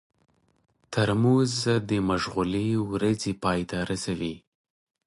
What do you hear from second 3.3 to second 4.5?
پای ته رسوي.